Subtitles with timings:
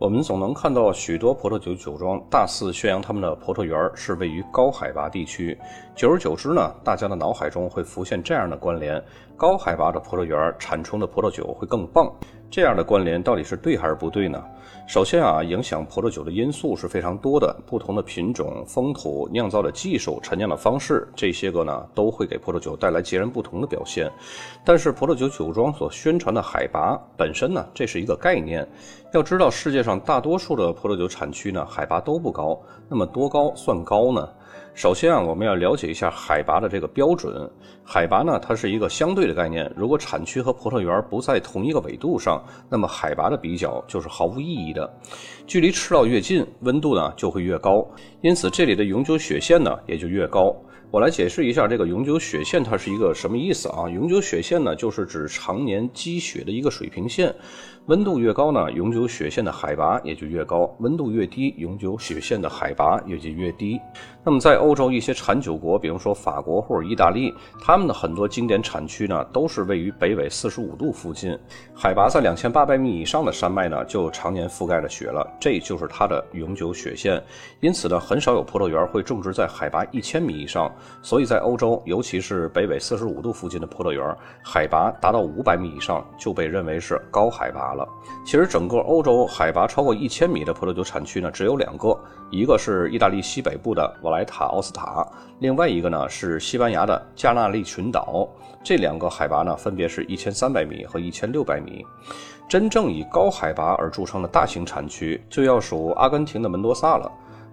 [0.00, 5.54] 我们总能看到许多葡萄酒酒庄大肆宣扬他们的葡萄园是位于高海拔地区，
[5.94, 8.98] 久而久之呢，大家的脑海中会浮现这样的关联：
[9.36, 12.10] 高海拔的葡萄园产出的葡萄酒会更棒。
[12.50, 14.42] 这样的关联到底是对还是不对呢？
[14.88, 24.10] 首先啊，影响葡萄酒的因素是非常多的，不同的品种、风土、酿造的技术、陈酿的方式，这些个呢都会给葡萄酒带来截然不同的表现。
[24.64, 28.66] 但是葡萄酒酒庄所宣传的海拔本身呢，这是一个概念。
[29.12, 32.60] 要知道世界上大多数的葡萄酒产区呢，海拔都不高。
[32.88, 34.28] 那么多高算高呢？
[34.74, 37.50] 首先啊，我们要了解一下海拔的这个标准。
[37.84, 39.70] 海拔呢，它是一个相对的概念。
[39.76, 44.88] 如果产区和葡萄园不在同一个纬度上，那么海拔的比较就是毫无意义的。
[45.46, 47.84] 距离赤道越近，温度呢就会越高，
[48.22, 50.54] 因此这里的永久雪线呢也就越高。
[50.92, 53.88] 我来解释一下这个永久雪线它是一个什么意思啊？
[53.88, 57.32] 永久雪线呢，就是指常年积雪的一个水平线。
[57.86, 63.80] 温度越高呢，永久雪线的海拔也就越高；温度越低，永久雪线的海拔也就越低。
[64.22, 71.36] 那么在欧洲一些产酒国，比如说法国或者意大利，他们的很多经典产区呢，都是位于北纬四十五度附近，
[71.74, 77.20] 海拔在两千八百米以上的山脉呢，就常年覆盖着雪了，这就是它的永久雪线。
[77.60, 80.70] 因此呢，很少有葡萄园会种植在海拔一千米以上。
[81.02, 87.88] 所以在欧洲，尤其是北纬四十五度附近的葡萄园，海拔达到五百米以上就被认为是高海拔了。
[88.24, 91.98] 其实整个欧洲海拔超过一千米的葡萄酒产区呢，只有两个，
[92.30, 95.06] 一个是意大利西北部的瓦莱塔奥斯塔，
[95.38, 98.28] 另外一个呢是西班牙的加纳利群岛。
[98.62, 101.84] 这两个海拔呢，分别是一千三百米和一千六百米。
[102.48, 107.10] 真正以高海拔而著称的大型产区，就要数阿根廷的门多萨了。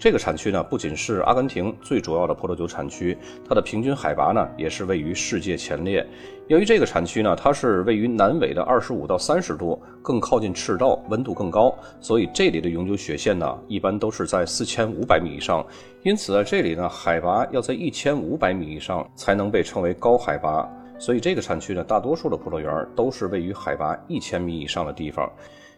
[0.00, 3.14] 这个产区呢，不仅是阿根廷最主要的葡萄酒产区，
[3.46, 6.04] 它的平均海拔呢，也是位于世界前列。
[6.48, 11.70] 由于这个产区呢，它是位于南纬的二十五到三十度，更靠近赤道，温度更高，
[12.00, 15.62] 所以这里的永久雪线呢，一般都是在四千五百米以上。
[16.02, 20.66] 因此在这里呢，海拔要在一千五百米以上才能被称为高海拔。
[20.98, 25.30] 所以这个产区呢，大多数的葡萄园都是位于海拔一千米以上的地方。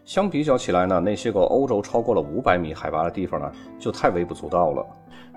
[0.05, 4.85] 相比较起来呢，那些个欧洲超过了五百米海拔的地方呢，就太微不足道了。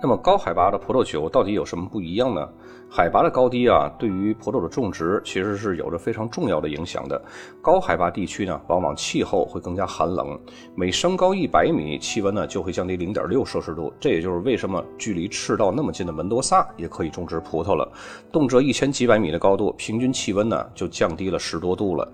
[0.02, 2.46] 那么高海拔的葡萄酒到底有什么不一样呢？
[2.90, 7.20] 海拔的高低啊，对于葡萄的种植其实是有着非常重要的影响的。
[7.62, 10.38] 高海拔地区呢，往往气候会更加寒冷，
[10.74, 13.92] 每升高一百米，气温呢就会降低零点六摄氏度。
[13.98, 17.90] 这也就是为什么距离赤道那么近的门多萨也可以种植葡萄了，
[18.30, 22.06] 动辄一千几百米的高度，平均气温呢就降低了十多度了。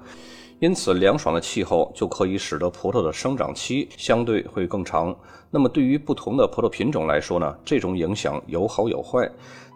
[0.62, 5.12] 因此，凉爽的气候就可以使得葡萄的生长期相对会更长。
[5.50, 9.28] 那么，对于不同的葡萄品种来说呢，这种影响有好有坏。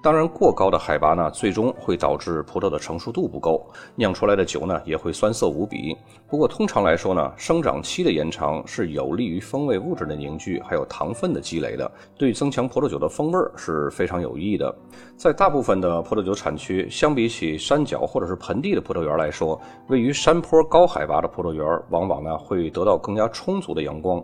[0.03, 3.67] 当然，过高的海拔呢，最终会导致葡萄的成熟度不够，
[3.97, 5.97] 酿出来的酒呢也会酸涩无比。
[6.29, 14.73] 不过，通常来说呢，生长期的延长是有利于风味物质的凝聚，还有糖分的积累的，对增强葡萄酒的风味是非常有益的。
[15.17, 24.23] 在大部分的葡萄酒产区，相比起山脚或者是盆地的葡萄园来说，位于山坡高高海拔的葡萄园，往往呢会得到更加充足的阳光。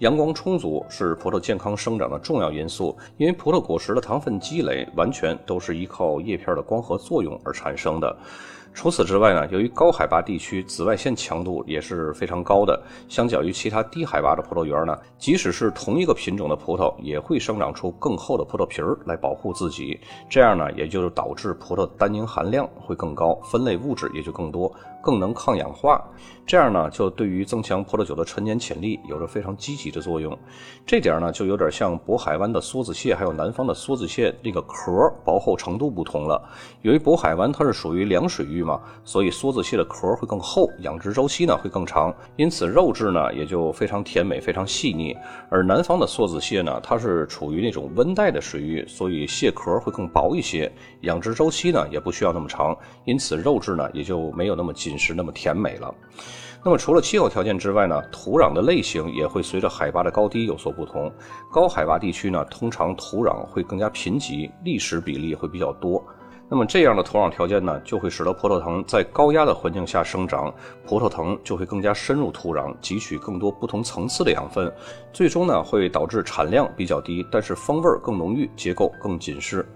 [0.00, 5.34] 阳光充足是葡萄健康生长的重要因素，因为葡萄果实的糖分积累完全。
[5.46, 8.14] 都是依靠叶片的光合作用而产生的。
[8.74, 19.98] 除此之外呢，由于高海拔地区紫外线强度也是非常高的，相较于其他低海拔的葡萄园呢，即使是同一个品种的葡萄，也会生长出更厚的葡萄皮儿来保护自己。
[20.28, 24.70] 这样呢，也就是导致葡萄单宁含量会更高，分类物质也就更多，
[25.00, 26.04] 更能抗氧化。
[26.44, 30.36] 这样呢，就对于增强葡萄酒的陈年潜力有着非常积极的作用。
[30.84, 34.90] 这点呢，就有点像渤海湾的梭子蟹，还有南方的梭子蟹那个壳
[35.24, 36.42] 薄厚程度不同了。
[36.82, 38.63] 由于渤海湾它是属于凉水域。
[38.64, 45.14] 嘛，所以梭子蟹的壳会更厚，养殖周期呢会更长，因此肉质呢也就非常甜美、非常细腻。
[45.50, 50.72] 而南方的梭子蟹呢，它是处于那种温带的水域，所以蟹壳会更薄一些，
[51.02, 55.94] 养殖周期呢也不需要那么长，因此肉质呢也就没有那么紧实、那么甜美了。
[56.66, 61.12] 那么除了气候条件之外呢，土壤的类型也会随着海拔的高低有所不同。
[61.52, 66.02] 高海拔地区呢，通常土壤会更加贫瘠，砾石比例会比较多。
[66.48, 70.52] 那么这样的土壤条件呢，就会使得葡萄藤在高压的环境下生长，
[70.86, 74.72] 葡萄藤就会更加深入土壤，汲取更多不同层次的养分，
[75.12, 79.66] 最终呢会导致产量比较低，但是风味更浓郁，结构更紧实。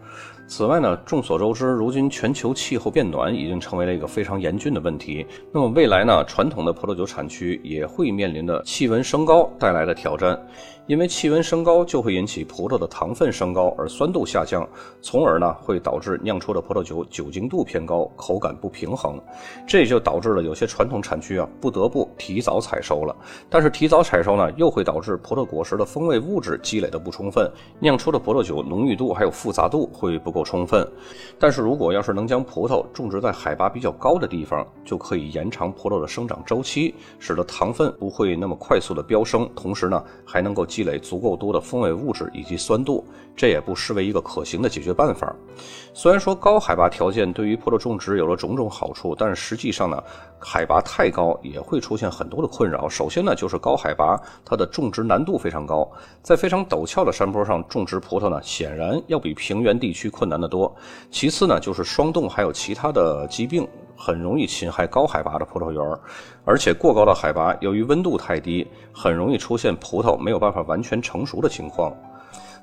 [0.49, 5.27] 此外呢，众所周知，如今全球气候变暖已经成为了一个非常严峻的问题。
[5.53, 10.41] 那么未来呢，传统的葡萄酒产区也会面临着气温升高带来的挑战。
[10.87, 14.67] 因为气温升高就会引起葡萄的糖分升高，而酸度下降，
[15.03, 19.21] 从而呢会导致酿出的葡萄酒酒精度偏高，口感不平衡。
[19.67, 23.15] 这就导致了有些传统产区啊不得不提早采收了。
[23.51, 27.47] 但是提早采收呢，又会导致葡萄果实的风味物质积累的不充分，
[27.79, 30.88] 酿出的葡萄酒浓郁度还有复杂度会不够够充分。
[31.40, 40.69] 但是如果要是能将葡萄种植在海拔比较高的地方，就可以延长葡萄的生长周期，使得糖分不会那么快速的飙升，同时呢还能够。
[40.69, 43.02] 积累足够多的风味物质以及酸度，
[43.35, 45.35] 这也不失为一个可行的解决办法。
[45.94, 50.00] 虽然说高海拔条件对于葡萄种植有了种种好处，但是实际上呢，
[50.38, 52.87] 海拔太高也会出现很多的困扰。
[52.87, 55.91] 首先呢，就是高海拔它的种植难度非常高，
[56.23, 60.75] 在非常陡峭的山坡上种植葡萄呢，显然要比平原地区困难得多。
[61.11, 63.67] 其次呢，就是霜冻还有其他的疾病。
[64.01, 66.01] 很容易侵害高海拔的葡萄园，
[66.45, 71.93] 而且过高的海拔，由于温度太低，很容易出现葡萄没有办法完全成熟的情况。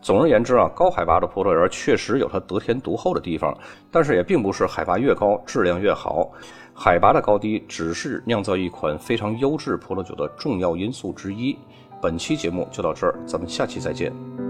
[0.02, 3.54] 总而言之啊，高海拔的葡萄园确实有它得天独厚的地方，
[3.92, 6.32] 但是也并不是海拔越高质量越好。
[6.74, 11.54] 海拔的高低只是酿造一款非常优质葡萄酒的重要因素之一。
[12.02, 14.45] 本期节目就到这儿，咱们下期再见。